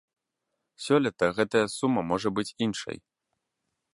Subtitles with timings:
[0.85, 2.97] Сёлета гэтая сума можа быць іншай.